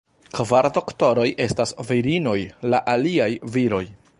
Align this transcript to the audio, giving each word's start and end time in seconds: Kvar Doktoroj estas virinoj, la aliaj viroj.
Kvar 0.35 0.67
Doktoroj 0.77 1.27
estas 1.45 1.75
virinoj, 1.91 2.35
la 2.75 2.81
aliaj 2.95 3.29
viroj. 3.57 3.85